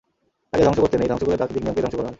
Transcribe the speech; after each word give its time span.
তাকে 0.51 0.63
ধ্বংস 0.67 0.79
করতে 0.83 0.95
নেই, 0.99 1.09
ধ্বংস 1.11 1.23
করলে 1.25 1.39
প্রাকৃতিক 1.41 1.63
নিয়মকেই 1.63 1.83
ধ্বংস 1.83 1.95
করা 1.97 2.05
হয়। 2.07 2.09